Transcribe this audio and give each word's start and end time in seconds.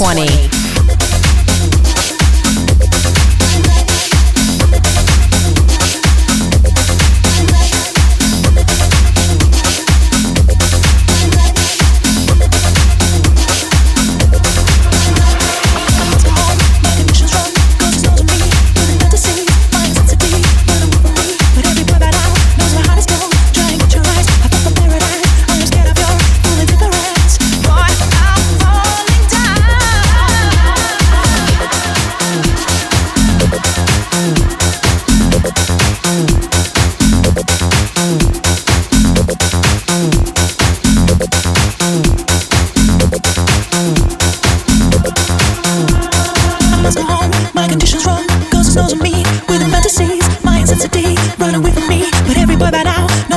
20. 0.00 0.49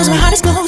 DJ 0.03 0.62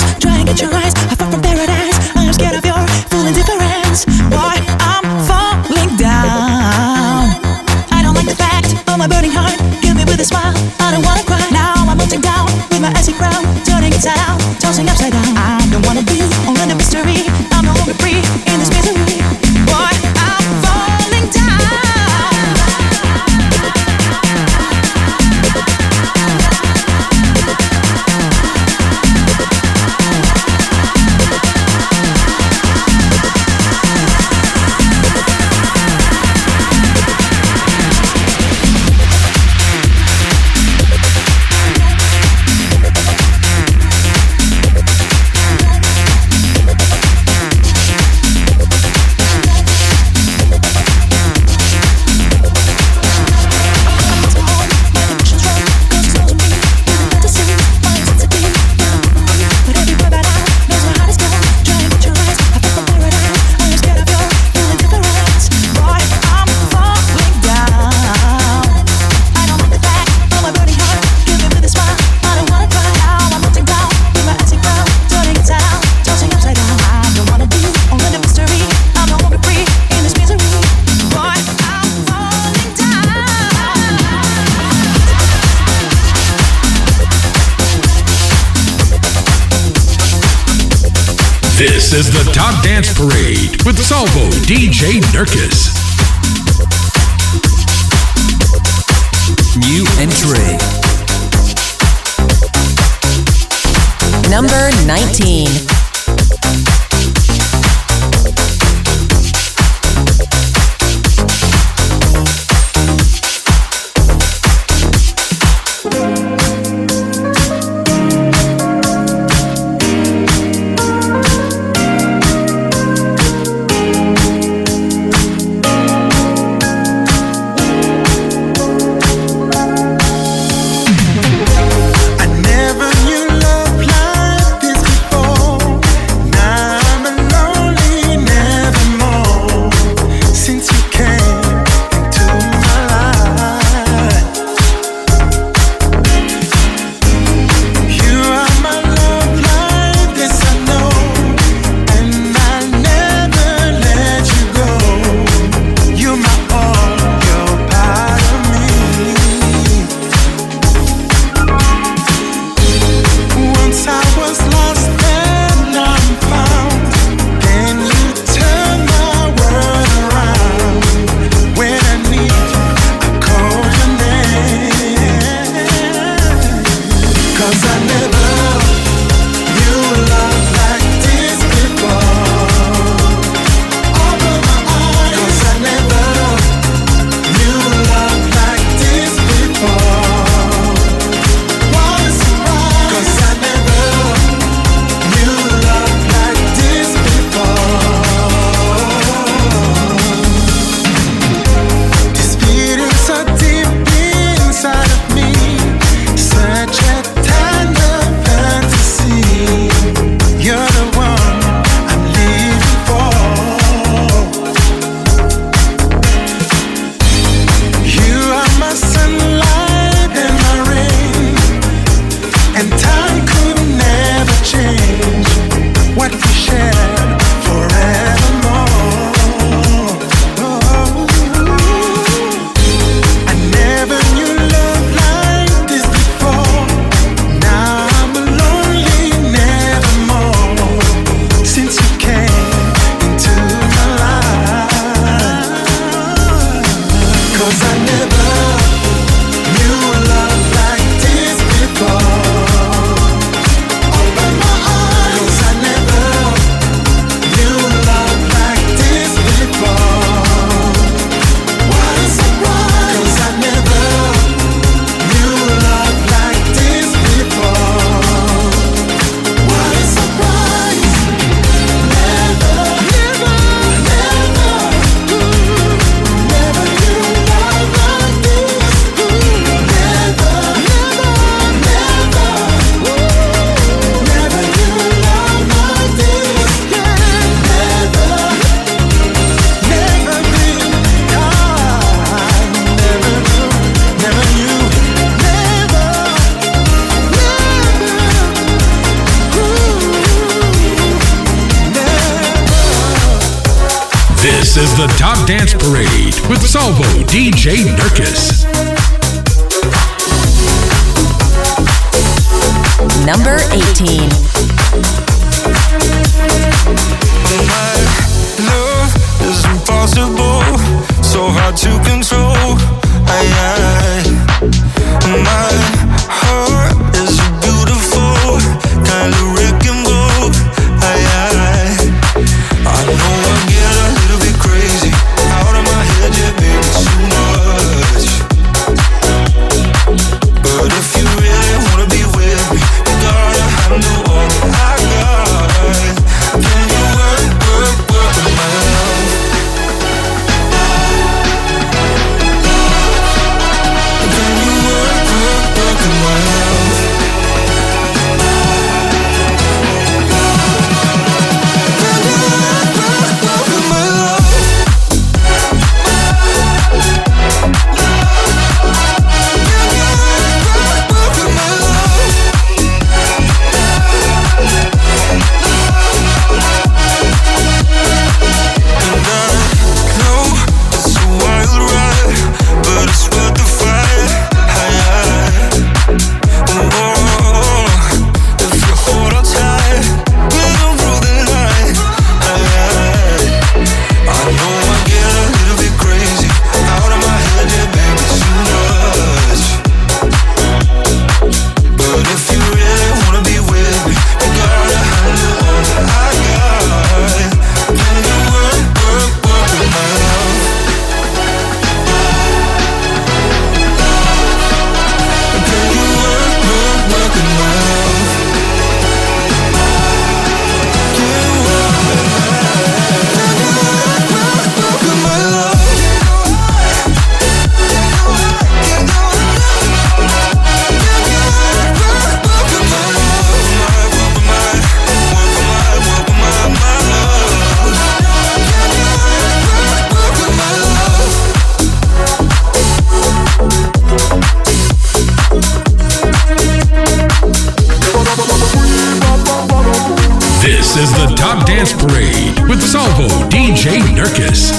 This 450.75 450.91
is 450.91 450.97
the 450.97 451.15
Top 451.15 451.47
Dance 451.47 451.71
Parade 451.71 452.37
with 452.49 452.61
Salvo 452.61 453.07
DJ 453.29 453.79
Nurkis. 453.95 454.51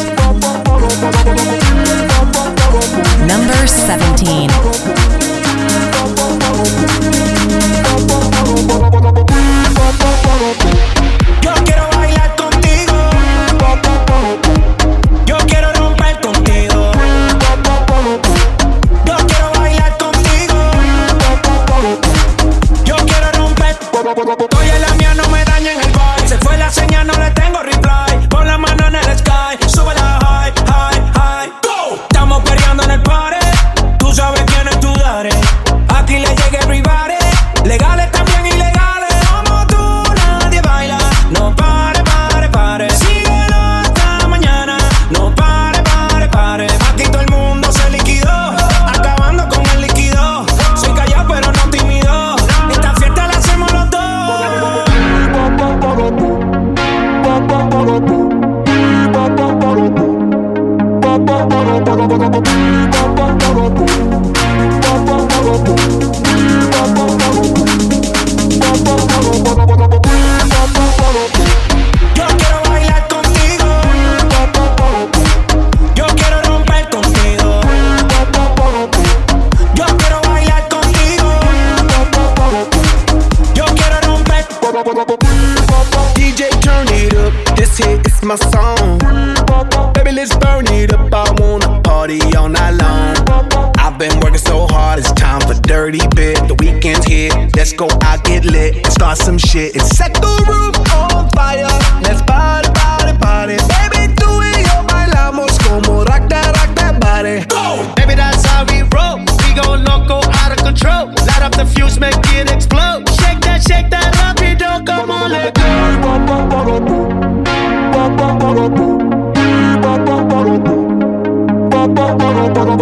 Number 3.28 3.66
17. 3.66 4.48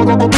oh 0.07 0.27
you. 0.27 0.34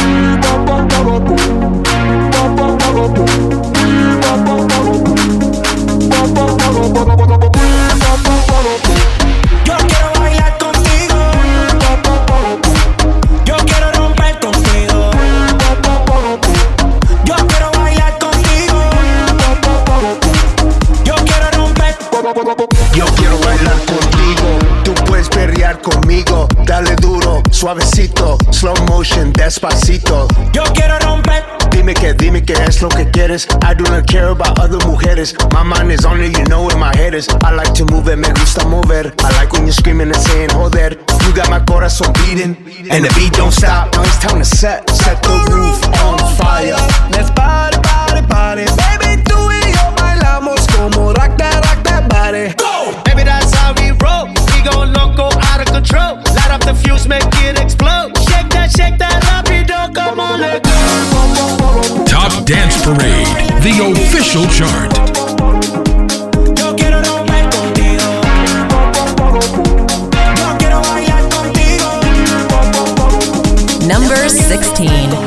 mujeres. 35.17 35.53
My 35.53 35.63
mind 35.63 35.91
is 35.91 36.05
only—you 36.05 36.43
know 36.45 36.63
where 36.63 36.77
my 36.77 36.95
head 36.95 37.13
is. 37.13 37.27
I 37.43 37.53
like 37.53 37.73
to 37.75 37.85
move 37.85 38.07
it, 38.07 38.17
me 38.17 38.29
gusta 38.33 38.67
mover. 38.67 39.13
I 39.19 39.29
like 39.37 39.51
when 39.53 39.65
you're 39.65 39.73
screaming 39.73 40.07
and 40.07 40.15
saying, 40.15 40.49
joder. 40.49 40.97
You 41.25 41.33
got 41.33 41.49
my 41.49 41.59
corazón 41.59 42.13
beating, 42.19 42.55
and 42.89 43.05
the 43.05 43.13
beat 43.15 43.33
don't 43.33 43.51
stop. 43.51 43.93
Now 43.93 44.03
it's 44.03 44.17
time 44.19 44.39
to 44.39 44.45
set, 44.45 44.89
set 44.89 45.21
the 45.23 45.35
roof 45.51 45.83
on 46.03 46.17
fire. 46.37 46.77
Let's 47.11 47.31
party, 47.31 47.77
party, 47.83 48.21
party. 48.27 48.65
Baby, 48.77 49.23
tú 49.23 49.37
y 49.51 49.71
yo 49.73 49.95
bailamos 49.97 50.65
como 50.75 51.13
rock 51.13 51.37
that, 51.37 51.65
rock 51.65 51.83
that 51.83 52.09
body. 52.09 52.53
Go! 52.55 52.93
Baby, 53.03 53.23
that's 53.23 53.53
how 53.53 53.73
we 53.73 53.91
roll. 54.03 54.27
We 54.53 54.63
gon' 54.63 54.93
loco, 54.93 55.29
out 55.51 55.59
of 55.59 55.67
control. 55.67 56.17
Light 56.35 56.51
up 56.51 56.61
the 56.61 56.73
fuse, 56.73 57.07
make 57.07 57.23
it 57.43 57.59
explode. 57.59 58.15
Shake 58.29 58.49
that, 58.51 58.71
shake 58.71 58.97
that 58.99 59.23
up. 59.33 59.46
Top 62.05 62.45
Dance 62.45 62.83
Parade, 62.83 63.27
the 63.63 63.73
official 63.91 64.45
chart. 64.47 64.93
number 73.87 74.29
16. 74.29 75.26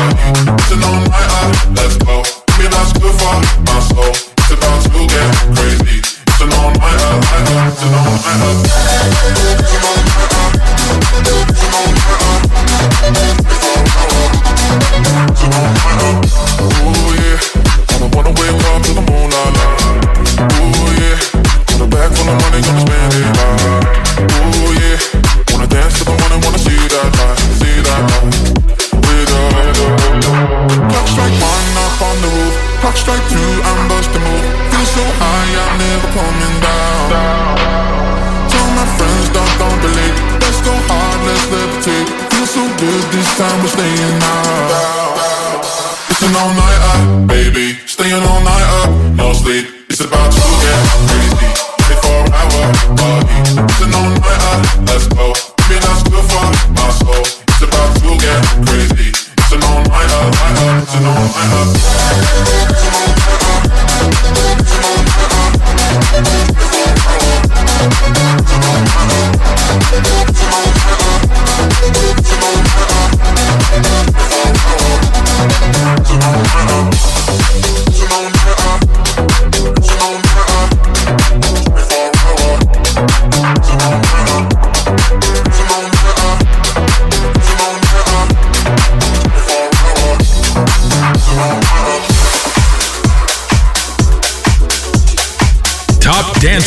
to 0.21 0.75
numb 0.77 1.10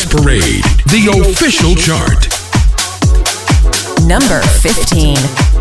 Dance 0.05 0.13
Parade, 0.13 0.63
the 0.87 1.07
official 1.21 1.75
chart. 1.75 2.27
Number 4.07 4.41
15. 4.61 5.54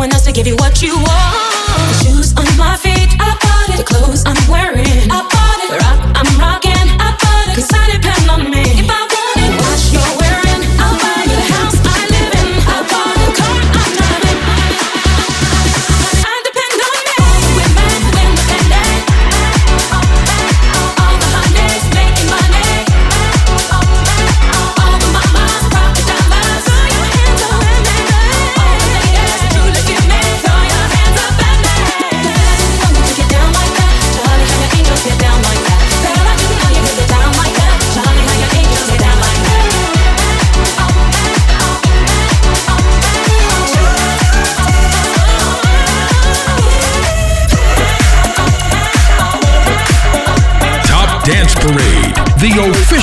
no 0.00 0.04
one 0.06 0.12
else 0.14 0.24
to 0.24 0.32
give 0.32 0.46
you 0.46 0.56
what 0.56 0.69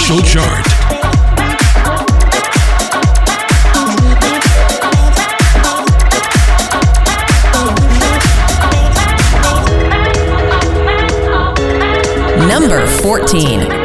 official 0.09 0.21
chart. 0.21 0.65
Number 12.47 12.87
14. 12.87 13.76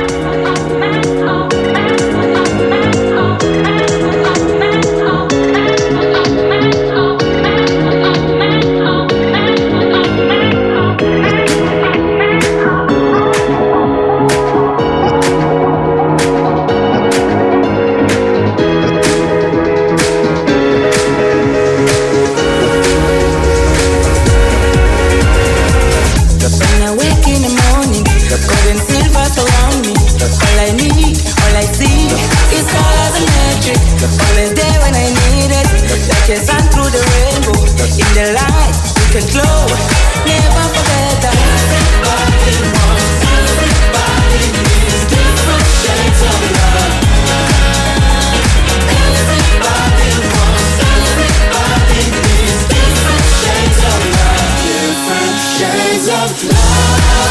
of 56.15 56.45
love. 56.45 57.22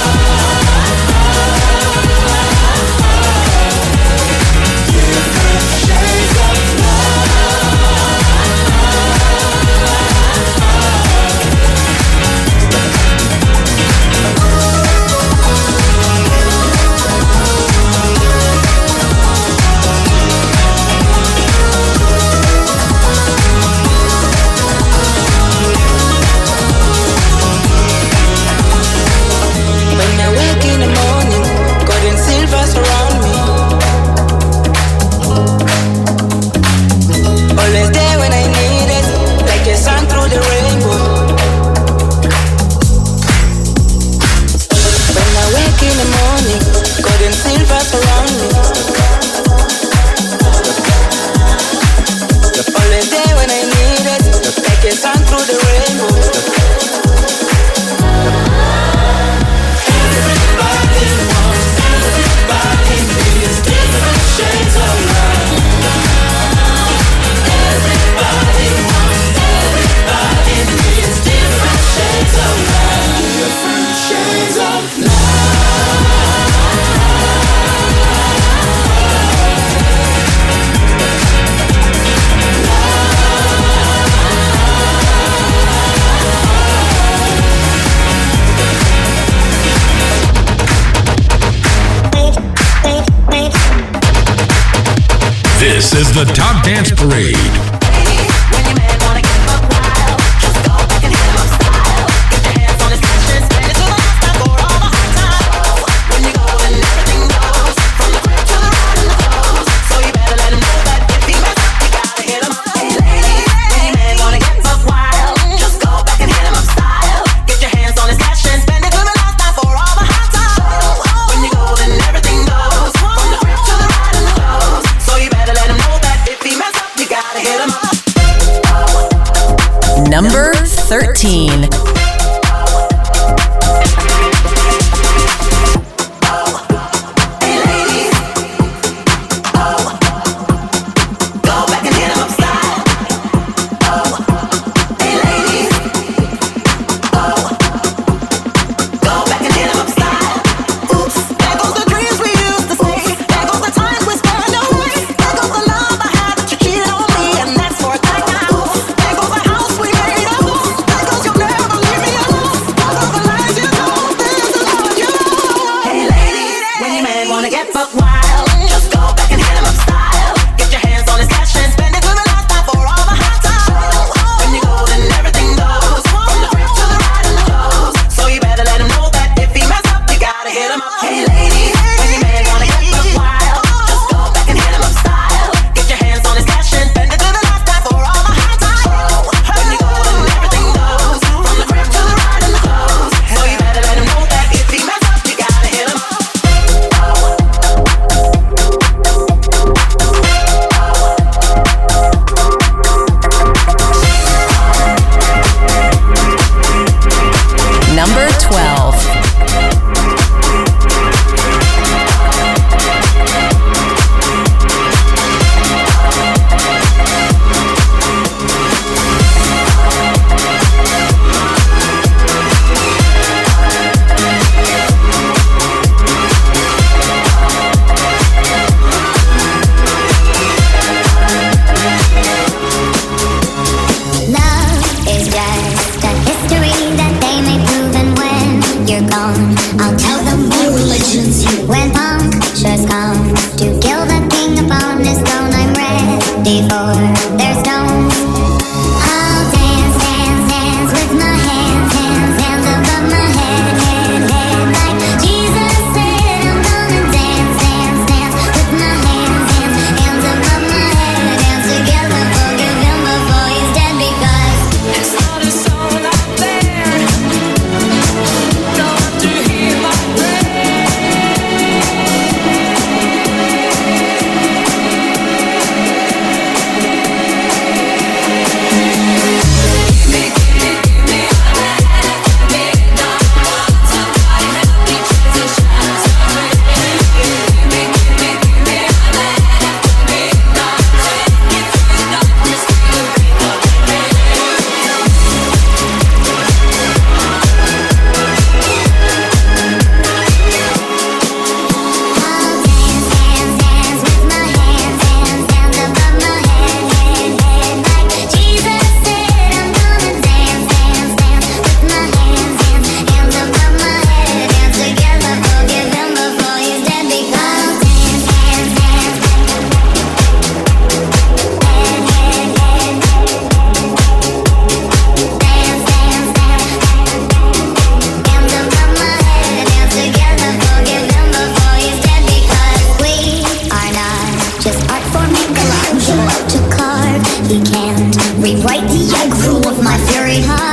can 337.60 338.12
rewrite 338.42 338.88
the 338.88 339.12
egg 339.20 339.34
rule 339.46 339.68
of 339.68 339.84
my 339.84 339.98
fury 340.08 340.40
heart. 340.40 340.71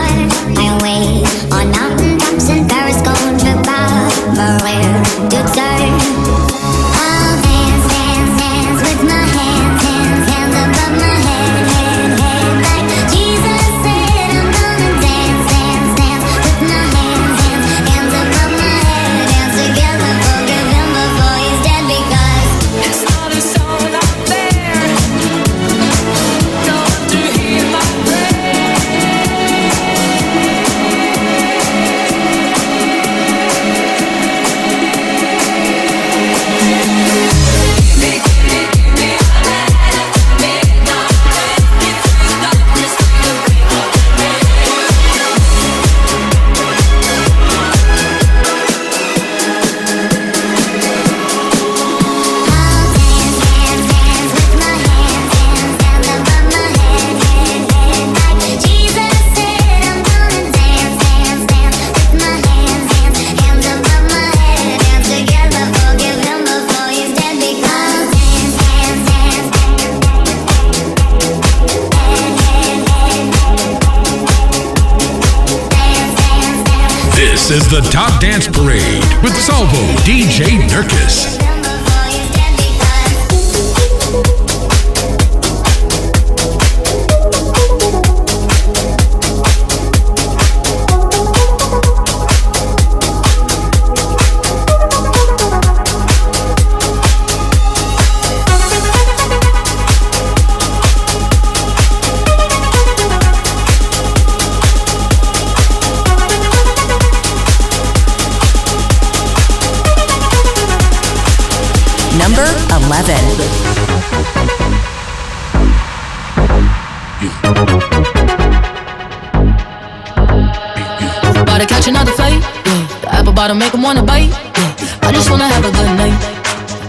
A 125.68 125.70
good 125.70 125.92
night. 125.96 126.14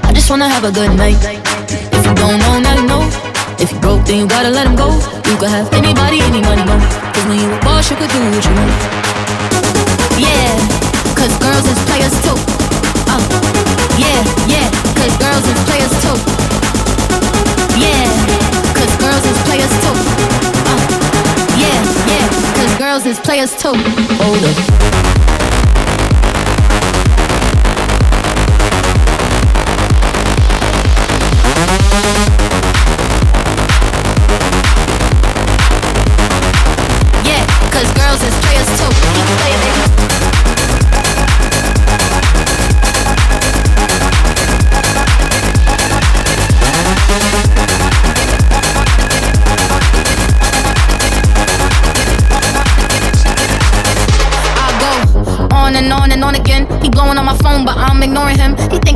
I 0.04 0.14
just 0.14 0.30
wanna 0.30 0.48
have 0.48 0.64
a 0.64 0.72
good 0.72 0.96
night. 0.96 1.18
If 1.96 2.06
you 2.06 2.14
don't 2.16 2.38
know, 2.40 2.60
now 2.60 2.76
you 2.80 2.88
know. 2.88 3.04
If 3.60 3.72
you 3.72 3.80
broke, 3.80 4.06
then 4.06 4.20
you 4.20 4.28
gotta 4.28 4.50
let 4.50 4.68
him 4.68 4.76
go. 4.76 4.94
You 5.28 5.36
could 5.38 5.50
have 5.50 5.74
anybody, 5.74 6.22
any 6.22 6.42
money, 6.42 6.64
mo. 6.64 6.78
Cause 7.14 7.26
when 7.26 7.40
you 7.40 7.52
a 7.52 7.60
boss, 7.60 7.90
you 7.90 7.98
could 7.98 8.10
do 8.10 8.20
what 8.20 8.46
you 8.46 8.54
want. 8.60 8.72
Yeah, 10.22 10.54
cause 11.18 11.34
girls 11.40 11.66
is 11.66 11.80
players 11.88 12.16
too. 12.24 12.59
Uh, 13.20 13.42
yeah, 14.00 14.22
yeah, 14.48 14.68
cause 14.96 15.16
girls 15.20 15.46
is 15.46 15.60
players 15.68 15.94
too. 16.04 16.18
Yeah, 17.78 18.08
cause 18.74 18.94
girls 19.04 19.26
is 19.26 19.38
players 19.48 19.74
too. 19.84 19.96
Uh, 20.72 20.84
yeah, 21.60 21.80
yeah, 22.08 22.26
cause 22.56 22.74
girls 22.78 23.06
is 23.06 23.20
players 23.20 23.52
too. 23.56 23.76
Hold 24.22 24.44
up. 24.44 25.49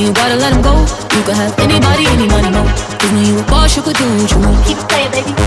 If 0.00 0.06
you 0.06 0.14
gotta 0.14 0.36
let 0.36 0.54
him 0.54 0.62
go. 0.62 0.72
You 1.14 1.22
could 1.24 1.34
have 1.34 1.58
anybody, 1.58 2.06
any 2.06 2.26
money, 2.26 2.48
no. 2.48 2.64
Cause 2.64 3.12
when 3.12 3.26
you 3.26 3.38
a 3.38 3.42
boss, 3.42 3.76
you 3.76 3.82
could 3.82 3.96
do 3.96 4.04
what 4.16 4.30
you 4.30 4.38
want. 4.38 4.66
Keep 4.66 4.78
playing, 4.88 5.10
baby. 5.10 5.39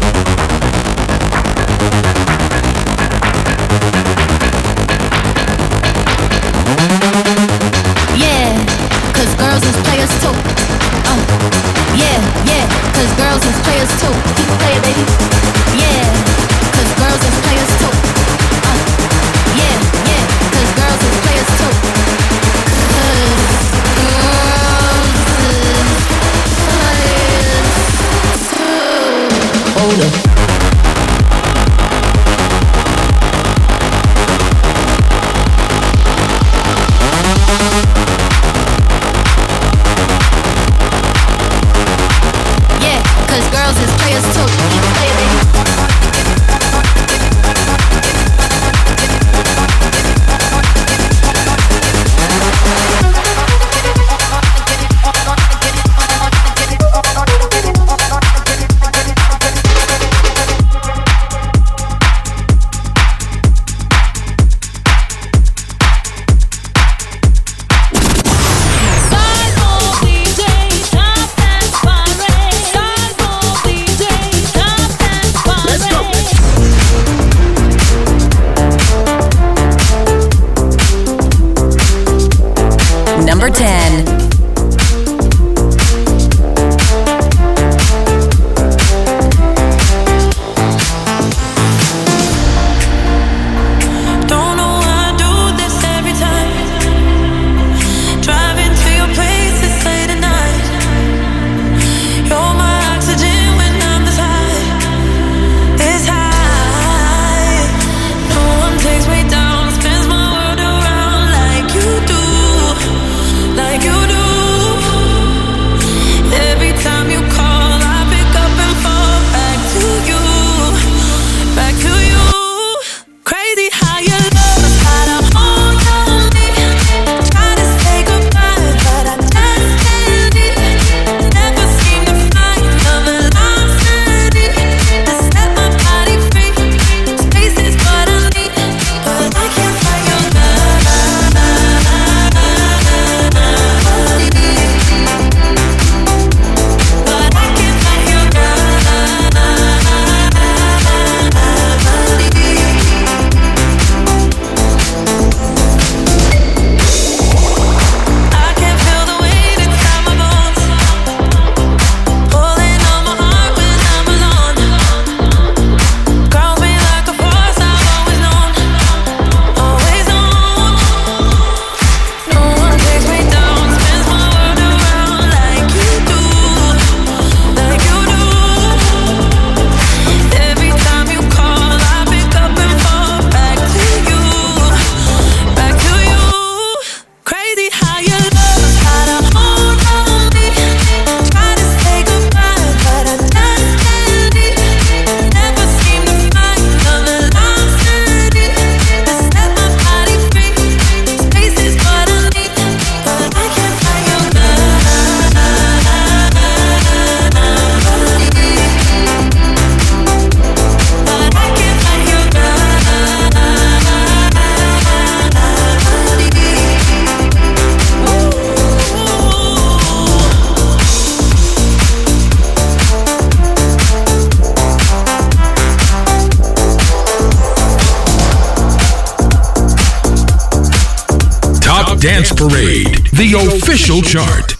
Dance 232.04 232.34
Parade, 232.34 233.08
the 233.14 233.32
official 233.56 234.02
chart. 234.02 234.58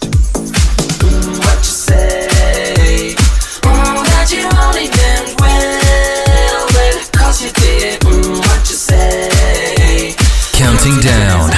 Counting 10.54 11.00
down. 11.02 11.50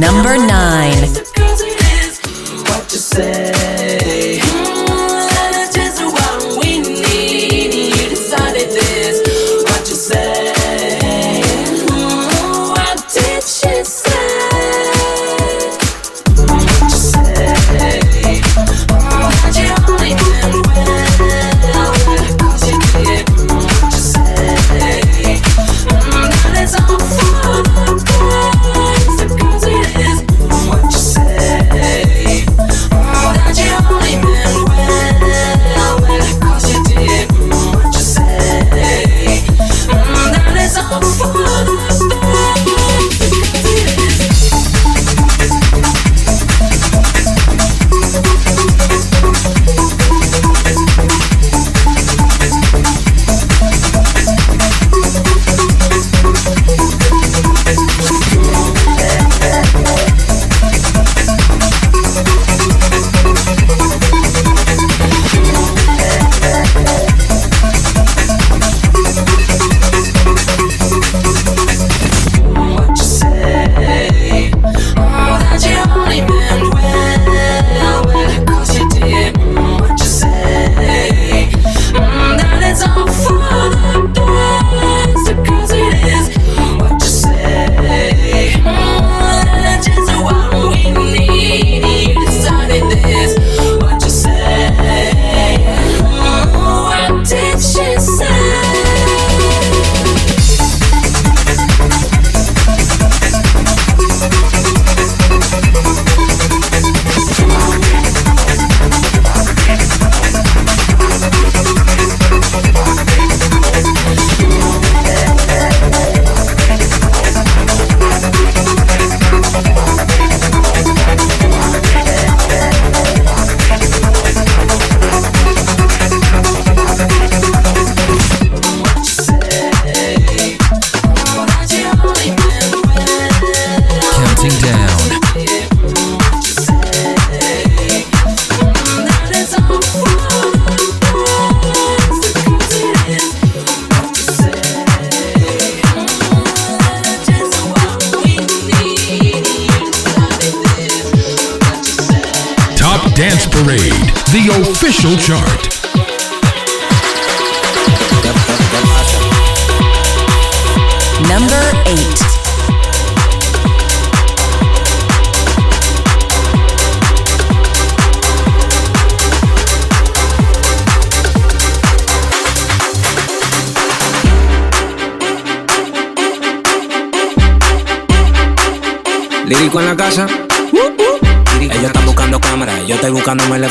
Number 0.00 0.36
9. 0.36 1.35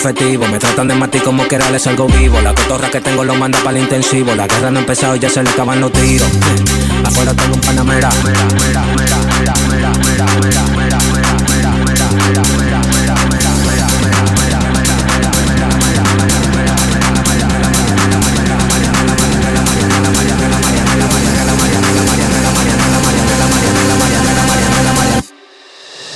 Me 0.06 0.60
tratan 0.60 0.88
de 0.88 0.94
matar 0.94 1.24
como 1.24 1.48
que 1.48 1.58
les 1.58 1.88
algo 1.88 2.06
vivo. 2.06 2.40
La 2.40 2.54
cotorra 2.54 2.92
que 2.92 3.02
tengo 3.02 3.24
lo 3.24 3.34
manda 3.34 3.58
para 3.64 3.76
el 3.76 3.86
intensivo. 3.86 4.36
La 4.36 4.46
guerra 4.46 4.70
no 4.70 4.78
ha 4.78 4.82
empezado, 4.82 5.16
ya 5.16 5.32
se 5.32 5.42
le 5.42 5.50
acaban 5.50 5.82
los 5.82 5.92
tiros. 5.94 6.30
Afuera 7.04 7.34
tengo 7.34 7.56
un 7.56 7.62
panamera. 7.62 8.12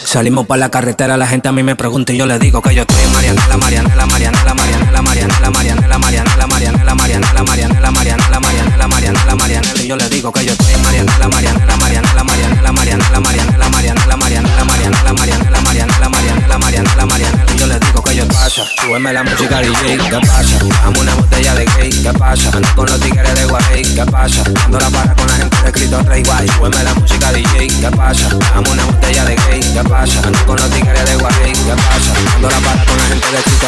Salimos 0.09 0.47
para 0.47 0.57
la 0.57 0.69
carretera, 0.69 1.17
la 1.17 1.27
gente 1.27 1.49
a 1.49 1.51
mí 1.51 1.61
me 1.61 1.75
pregunta 1.75 2.11
y 2.11 2.17
yo 2.17 2.25
le 2.25 2.39
digo 2.39 2.63
que 2.63 2.73
yo 2.73 2.81
estoy 2.81 2.97
en 2.99 3.13
Mariana, 3.13 3.47
la 3.47 3.57
Mariana, 3.57 3.95
la 3.95 4.07
Mariana, 4.07 4.43
la 4.43 4.55
Mariana, 4.55 4.91
la 4.91 5.01
Mariana, 5.03 5.39
la 5.39 5.51
Mariana, 5.51 5.87
la 5.87 5.99
Mariana, 5.99 6.35
la 6.35 6.47
Mariana, 6.47 6.83
la 6.83 6.95
Mariana, 6.95 7.29
la 7.31 7.43
Mariana, 7.43 7.79
la 7.79 7.91
Mariana, 7.91 8.29
la 8.31 8.39
Mariana, 8.39 8.77
la 8.79 8.87
Mariana, 8.87 9.25
la 9.27 9.35
Mariana, 9.35 9.67
y 9.75 9.85
yo 9.85 9.95
le 9.95 10.09
digo 10.09 10.31
que 10.31 10.43
yo 10.43 10.53
estoy 10.53 10.73
en 10.73 10.81
Mariana, 10.81 11.15
la 11.19 11.29
Mariana, 11.29 11.63
la 11.63 11.77
Mariana, 11.77 12.13
la 12.15 12.23
Mariana, 12.23 12.61
la 12.63 12.71
Mariana, 12.71 13.09
la 13.11 13.19
Mariana, 13.19 13.57
la 13.59 13.69
Mariana, 13.69 14.05
la 14.07 14.17
Mariana, 14.17 14.55
la 14.57 14.57
Mariana, 14.57 15.03
la 15.03 15.13
Mariana, 15.13 15.51
la 15.51 15.61
Mariana, 15.61 15.99
la 15.99 16.09
Mariana, 16.09 16.47
la 16.47 16.57
Mariana, 16.57 16.95
la 16.97 17.05
Mariana, 17.05 17.45
y 17.45 17.45
yo 17.45 17.48
pasa, 18.49 18.65
súbeme 18.81 19.13
la 19.13 19.23
música 19.23 19.61
DJ, 19.61 19.97
¿qué 20.09 20.19
pasa? 20.25 20.57
Dame 20.81 20.99
una 20.99 21.13
botella 21.13 21.53
de 21.53 21.65
gay, 21.65 21.91
¿qué 21.91 22.11
pasa? 22.13 22.49
Ando 22.51 22.67
con 22.75 22.87
los 22.87 22.99
tigres 22.99 23.35
de 23.35 23.45
Guay, 23.45 23.83
¿qué 23.83 24.05
pasa? 24.05 24.43
Ando 24.65 24.79
la 24.79 24.89
para 24.89 25.13
con 25.13 25.27
la 25.27 25.33
gente 25.35 25.55
de 25.61 25.67
escrito 25.67 26.01
Rey 26.01 26.23
Guay, 26.23 26.47
súbeme 26.47 26.83
la 26.83 26.95
música 26.95 27.31
DJ, 27.31 27.67
¿qué 27.67 27.91
pasa? 27.95 28.27
Dame 28.55 28.71
una 28.71 28.85
botella 28.85 29.25
de 29.25 29.35
gay, 29.35 29.59
¿qué 29.59 29.83
pasa? 29.87 30.21
Ando 30.25 30.45
con 30.47 30.55
los 30.55 30.69
tigres 30.71 31.05
de 31.05 31.15
Guay, 31.17 31.53
¿qué 31.53 31.75
pasa? 31.75 32.11
Ando 32.35 32.49
la 32.49 32.57
para 32.57 32.85
con 32.85 32.97
la 32.97 33.03
gente 33.03 33.27
de 33.31 33.37
escrito 33.37 33.67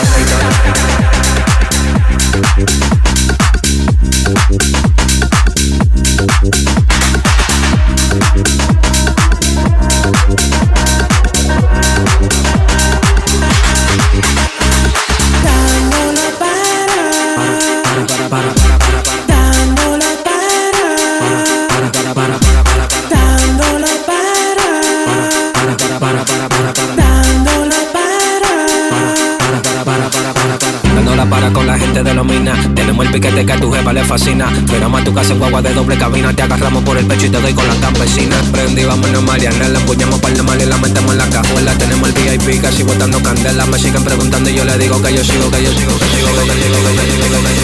con 31.49 31.65
la 31.65 31.77
gente 31.77 32.03
de 32.03 32.13
los 32.13 32.23
minas. 32.25 32.57
Tenemos 32.75 33.05
el 33.05 33.11
piquete 33.11 33.43
que 33.45 33.51
a 33.51 33.59
tu 33.59 33.71
jefa 33.71 33.91
le 33.91 34.03
fascina. 34.05 34.47
Frenamos 34.67 35.01
a 35.01 35.03
tu 35.03 35.13
casa 35.13 35.33
en 35.33 35.39
guagua 35.39 35.61
de 35.61 35.73
doble 35.73 35.97
cabina. 35.97 36.33
Te 36.33 36.43
agarramos 36.43 36.83
por 36.83 36.97
el 36.97 37.05
pecho 37.05 37.25
y 37.25 37.29
te 37.29 37.41
doy 37.41 37.53
con 37.53 37.67
la 37.67 37.75
campesina. 37.75 38.35
Prendí, 38.51 38.83
vámonos 38.83 39.23
Mariana. 39.23 39.67
La 39.69 39.79
empuñamos 39.79 40.19
para 40.19 40.35
el 40.35 40.43
mal 40.43 40.61
y 40.61 40.65
la 40.65 40.77
metemos 40.77 41.11
en 41.11 41.17
la 41.17 41.29
cajuela. 41.29 41.73
Tenemos 41.77 42.09
el 42.09 42.13
VIP 42.13 42.61
casi 42.61 42.83
botando 42.83 43.21
candela. 43.23 43.65
Me 43.65 43.79
siguen 43.79 44.03
preguntando 44.03 44.49
y 44.49 44.55
yo 44.55 44.63
le 44.63 44.77
digo 44.77 45.01
que 45.01 45.13
yo 45.15 45.23
sigo, 45.23 45.49
que 45.49 45.63
yo 45.63 45.71
sigo, 45.73 45.97
que 45.97 46.05
sigo, 46.05 46.27
que 46.27 46.41
sigo, 46.41 46.75
que 46.85 47.01
sigo, 47.11 47.27
que 47.33 47.61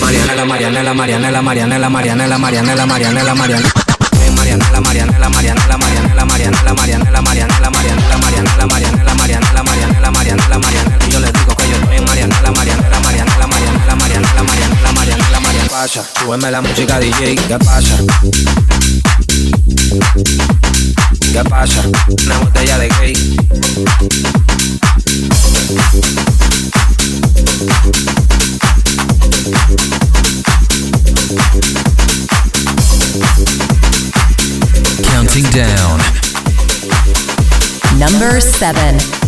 Marianela, 0.00 0.44
Marianela, 0.44 0.94
Marianela, 0.94 1.42
Marianela, 1.42 1.88
Marianela, 1.88 2.38
Marianela, 2.38 2.86
Marianela, 2.86 2.86
Marianela, 2.86 3.34
Marianela, 3.34 3.74
Marianela, 4.34 4.78
Marianela, 4.80 5.28
Marianela, 5.28 5.78
yo 10.70 10.84
le 10.84 10.88
digo 10.88 10.97
pasa, 15.82 16.04
súbeme 16.18 16.50
la 16.50 16.60
música 16.60 16.98
DJ, 16.98 17.36
¿qué 17.36 17.56
pasa? 17.56 17.96
¿Qué 21.32 21.44
pasa? 21.48 21.82
Una 22.26 22.38
botella 22.38 22.78
de 22.78 22.88
gay. 22.88 23.36
Counting 35.12 35.48
down. 35.52 36.00
Number 38.00 38.42
7. 38.42 39.27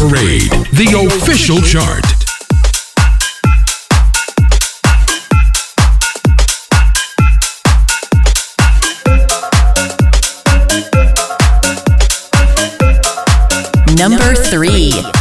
Parade, 0.00 0.50
the 0.72 0.94
official 1.06 1.60
chart. 1.60 2.06
Number 13.98 14.34
three. 14.34 15.19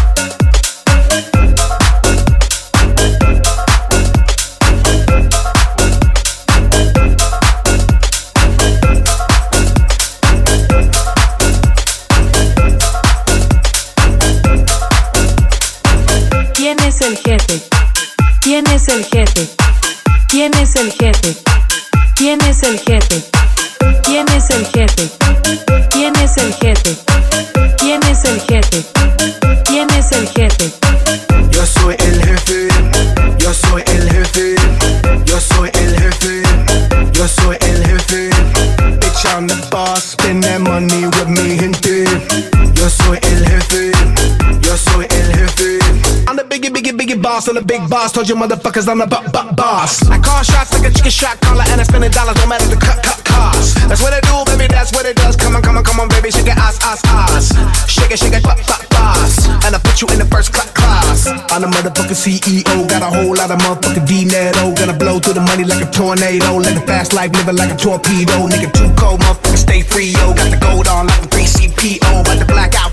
Boss, 47.39 47.47
I'm 47.47 47.55
the 47.55 47.61
big 47.61 47.89
boss. 47.89 48.11
Told 48.11 48.27
you 48.27 48.35
motherfuckers 48.35 48.87
I'm 48.87 48.99
the 48.99 49.07
b- 49.07 49.23
b- 49.31 49.55
boss. 49.55 50.03
I 50.11 50.19
call 50.19 50.43
shots 50.43 50.75
like 50.75 50.83
a 50.83 50.91
chicken 50.91 51.11
shot 51.11 51.39
caller, 51.39 51.63
and 51.71 51.79
I 51.79 51.83
spend 51.83 52.03
the 52.03 52.09
dollars, 52.09 52.35
no 52.35 52.47
matter 52.47 52.67
the 52.67 52.75
cut, 52.75 52.99
cut 52.99 53.23
cost. 53.23 53.79
That's 53.87 54.01
what 54.03 54.11
I 54.11 54.19
do, 54.27 54.43
baby, 54.51 54.67
that's 54.67 54.91
what 54.91 55.05
it 55.05 55.15
does. 55.15 55.35
Come 55.39 55.55
on, 55.55 55.61
come 55.61 55.77
on, 55.77 55.83
come 55.83 55.99
on, 55.99 56.09
baby, 56.09 56.31
shake 56.31 56.51
it, 56.51 56.57
ass, 56.59 56.75
ass, 56.83 56.99
ass. 57.07 57.55
Shake 57.87 58.11
it, 58.11 58.19
shake 58.19 58.35
it, 58.35 58.43
pop, 58.43 58.59
pop, 58.67 58.83
boss. 58.91 59.47
And 59.63 59.71
I 59.71 59.79
put 59.79 60.01
you 60.03 60.07
in 60.11 60.19
the 60.19 60.27
first 60.27 60.51
cl- 60.51 60.67
class. 60.75 61.27
I'm 61.51 61.63
the 61.63 61.71
motherfucking 61.71 62.19
CEO, 62.19 62.75
got 62.91 63.07
a 63.07 63.11
whole 63.11 63.35
lot 63.35 63.51
of 63.51 63.59
motherfucking 63.63 64.03
dinero. 64.03 64.75
Gonna 64.75 64.97
blow 64.97 65.19
through 65.23 65.39
the 65.39 65.45
money 65.47 65.63
like 65.63 65.79
a 65.79 65.89
tornado. 65.91 66.59
Live 66.59 66.75
a 66.75 66.83
fast 66.83 67.13
life, 67.13 67.31
living 67.31 67.55
like 67.55 67.71
a 67.71 67.77
torpedo. 67.79 68.51
Nigga, 68.51 68.67
too 68.75 68.91
cold, 68.99 69.21
motherfucker, 69.23 69.57
stay 69.57 69.81
free, 69.81 70.11
yo. 70.11 70.35
Got 70.35 70.51
the 70.51 70.59
gold 70.59 70.87
on 70.91 71.07
like 71.07 71.23
a 71.23 71.27
3CPO. 71.31 72.19
About 72.19 72.35
to 72.39 72.45
black 72.45 72.75
out 72.75 72.88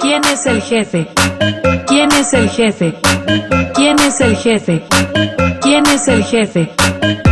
¿Quién 0.00 0.22
es 0.24 0.46
el 0.46 0.62
jefe? 0.62 1.08
¿Quién 1.86 2.10
es 2.12 2.32
el 2.32 2.48
jefe? 2.50 2.94
¿Quién 3.74 3.98
es 4.00 4.20
el 4.20 4.36
jefe? 4.36 4.82
¿Quién 5.60 5.86
es 5.86 6.08
el 6.08 6.24
jefe? 6.24 7.31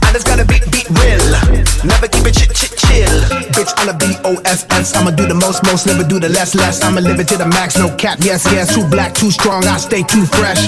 And 0.11 0.17
it's 0.17 0.27
got 0.27 0.41
a 0.41 0.45
beat, 0.45 0.67
beat 0.75 0.89
real. 0.99 1.23
Never 1.87 2.05
keep 2.11 2.27
it 2.27 2.35
chit, 2.35 2.51
chit, 2.51 2.75
chill. 2.75 3.15
Bitch, 3.55 3.71
I'm 3.77 3.87
a 3.87 3.95
B-O-S-S. 3.95 4.93
I'ma 4.93 5.11
do 5.11 5.25
the 5.25 5.33
most, 5.33 5.63
most, 5.63 5.87
never 5.87 6.03
do 6.03 6.19
the 6.19 6.27
less, 6.27 6.53
less. 6.53 6.83
I'ma 6.83 6.99
live 6.99 7.21
it 7.21 7.29
to 7.29 7.37
the 7.37 7.45
max, 7.45 7.77
no 7.77 7.87
cap. 7.95 8.19
Yes, 8.19 8.43
yes. 8.51 8.75
Too 8.75 8.83
black, 8.89 9.15
too 9.15 9.31
strong. 9.31 9.63
I 9.63 9.77
stay 9.77 10.03
too 10.03 10.25
fresh. 10.25 10.67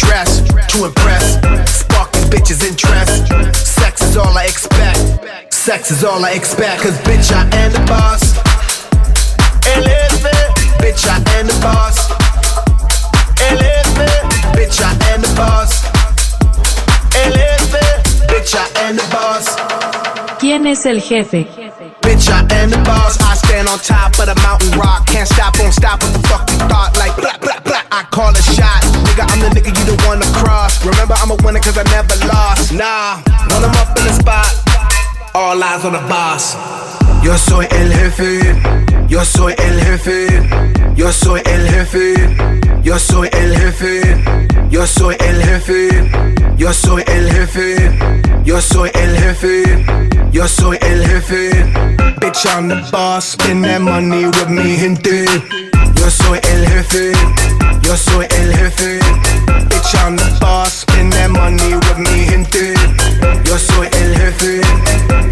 Dress 0.00 0.40
to 0.72 0.86
impress. 0.86 1.36
Spark 1.68 2.10
these 2.12 2.32
bitches' 2.32 2.64
interest. 2.64 3.28
Sex 3.54 4.00
is 4.00 4.16
all 4.16 4.32
I 4.32 4.44
expect. 4.44 5.52
Sex 5.52 5.90
is 5.90 6.02
all 6.02 6.24
I 6.24 6.32
expect. 6.32 6.80
Cause 6.80 6.96
bitch, 7.04 7.28
I 7.30 7.44
am 7.60 7.72
the 7.72 7.84
boss. 7.84 8.32
LF, 9.68 10.24
bitch, 10.80 11.04
I 11.04 11.20
am 11.36 11.46
the 11.46 11.58
boss. 11.60 12.08
LF, 13.52 13.84
bitch, 14.56 14.80
I 14.80 15.12
am 15.12 15.20
the 15.20 15.34
boss. 15.36 15.87
Bitch, 18.48 18.56
I 18.56 18.88
am 18.88 18.96
the 18.96 19.04
boss. 19.12 20.38
¿Quién 20.40 20.66
es 20.66 20.86
el 20.86 21.02
jefe? 21.02 21.44
Bitch, 22.00 22.30
I 22.32 22.40
am 22.56 22.70
the 22.70 22.78
boss. 22.78 23.20
I 23.20 23.34
stand 23.36 23.68
on 23.68 23.78
top 23.78 24.18
of 24.18 24.24
the 24.24 24.34
mountain 24.40 24.72
rock. 24.80 25.04
Can't 25.04 25.28
stop, 25.28 25.60
won't 25.60 25.74
stop. 25.74 26.00
What 26.00 26.16
the 26.16 26.28
fuck 26.28 26.48
you 26.48 26.56
thought? 26.64 26.96
Like, 26.96 27.14
blah, 27.20 27.36
blah, 27.44 27.60
blah. 27.60 27.84
I 27.92 28.04
call 28.08 28.32
a 28.32 28.40
shot. 28.40 28.80
Nigga, 29.04 29.28
I'm 29.28 29.40
the 29.44 29.52
nigga 29.52 29.68
you 29.68 29.84
the 29.84 30.00
one 30.08 30.24
to 30.24 30.28
cross. 30.32 30.80
Remember, 30.80 31.12
I'm 31.20 31.30
a 31.30 31.36
winner 31.44 31.60
cause 31.60 31.76
I 31.76 31.84
never 31.92 32.16
lost. 32.24 32.72
Nah, 32.72 33.20
when 33.52 33.68
I'm 33.68 33.76
up 33.76 33.92
in 34.00 34.08
the 34.08 34.16
spot, 34.16 34.48
all 35.34 35.62
eyes 35.62 35.84
on 35.84 35.92
the 35.92 36.00
boss. 36.08 36.56
Yo 37.22 37.36
soy 37.36 37.66
el 37.70 37.92
jefe. 37.92 38.54
Yo 39.08 39.24
soy 39.24 39.54
el 39.58 39.80
jefe. 39.80 40.26
Yo 40.94 41.12
soy 41.12 41.40
el 41.44 41.68
jefe. 41.68 42.14
Yo 42.82 42.98
soy 42.98 43.28
el 43.32 43.56
jefe. 43.56 44.00
Yo 44.70 44.86
soy 44.86 45.16
el 45.20 45.42
jefe. 45.42 45.88
Yo 46.56 46.72
soy 46.72 47.02
el 47.06 47.30
jefe. 47.30 47.90
Yo 48.44 48.60
soy 48.60 48.90
el 48.94 49.16
jefe. 49.18 49.84
Yo 50.30 50.46
soy 50.46 50.78
el 50.82 51.06
jefe. 51.06 51.50
Bitch, 52.20 52.46
I'm 52.46 52.68
the 52.68 52.88
boss. 52.90 53.32
Spend 53.32 53.64
that 53.64 53.80
money 53.80 54.26
with 54.26 54.48
me, 54.48 54.76
gente. 54.76 55.24
Yo 55.94 56.08
soy 56.10 56.38
el 56.42 56.66
jefe. 56.66 57.12
Yo 57.82 57.96
soy 57.96 58.26
el 58.30 58.52
jefe. 58.54 59.00
Bitch, 59.68 59.94
I'm 59.94 60.16
the 60.16 60.38
boss. 60.40 60.80
Spend 60.80 61.12
that 61.12 61.30
money 61.30 61.74
with 61.74 61.98
me, 61.98 62.26
gente. 62.26 63.07
Yo 63.44 63.58
soy 63.58 63.88
el 63.92 64.16
jefe. 64.16 64.60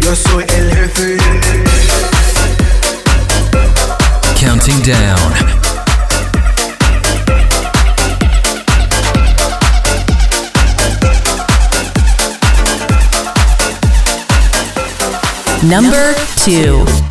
Yo 0.01 0.15
soy 0.15 0.45
el 0.55 0.75
jefe. 0.75 1.17
Counting 4.39 4.81
down. 4.83 5.33
Number 15.63 16.15
2. 16.45 17.06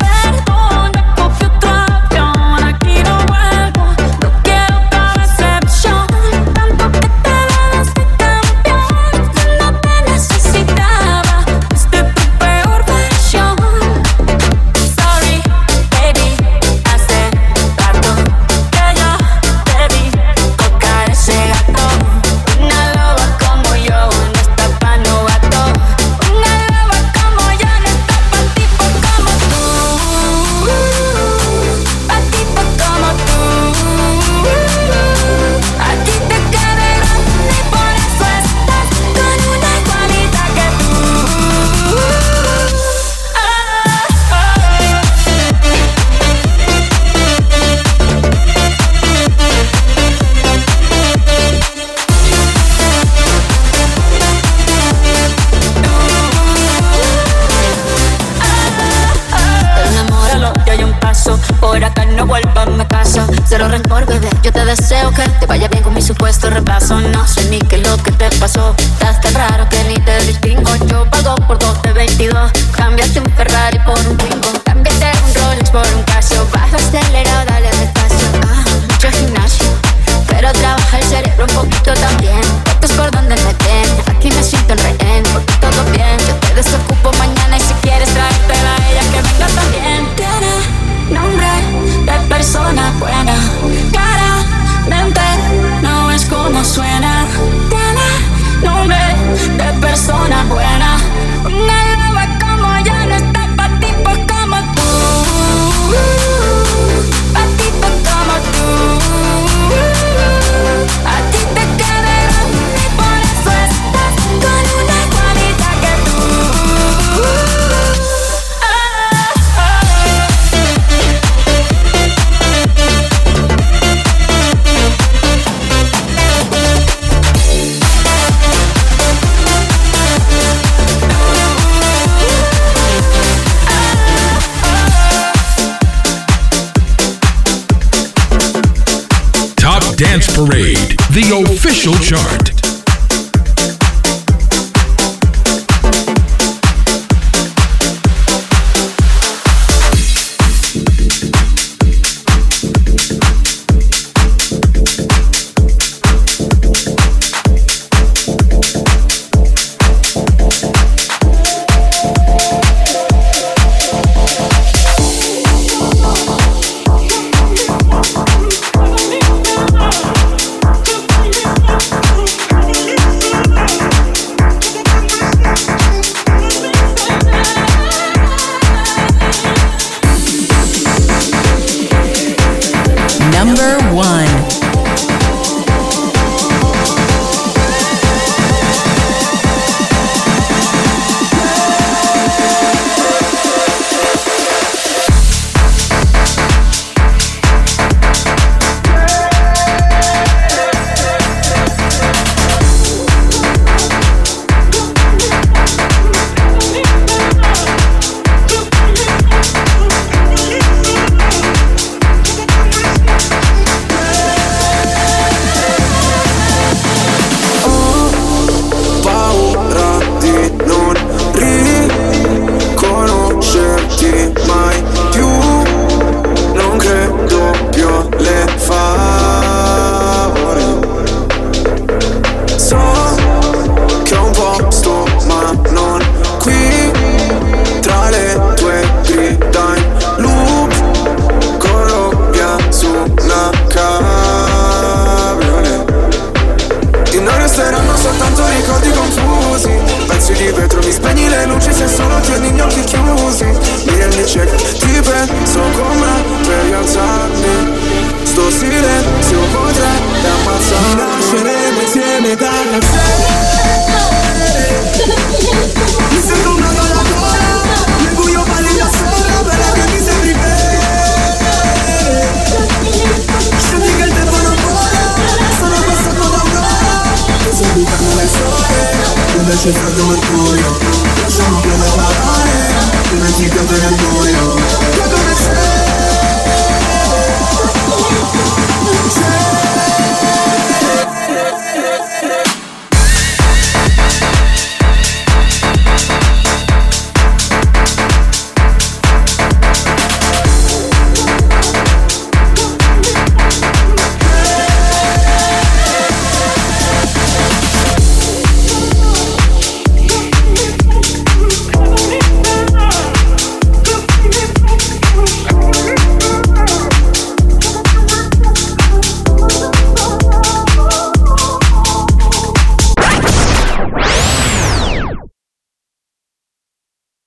Chart. 142.07 142.36